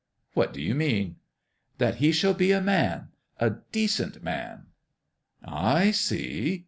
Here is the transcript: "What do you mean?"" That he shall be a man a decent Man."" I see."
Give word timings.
"What 0.33 0.51
do 0.51 0.59
you 0.59 0.73
mean?"" 0.73 1.17
That 1.77 1.97
he 1.97 2.11
shall 2.11 2.33
be 2.33 2.51
a 2.51 2.59
man 2.59 3.09
a 3.39 3.51
decent 3.71 4.23
Man."" 4.23 4.65
I 5.77 5.91
see." 5.91 6.59